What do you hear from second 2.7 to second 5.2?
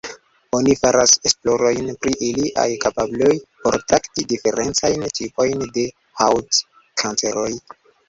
kapabloj por trakti diferencajn